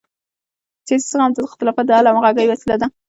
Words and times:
سیاسي 0.87 1.07
زغم 1.11 1.31
د 1.33 1.37
اختلافاتو 1.49 1.87
د 1.89 1.95
حل 1.97 2.05
او 2.07 2.15
همغږۍ 2.17 2.45
وسیله 2.47 2.75
ده 2.81 2.87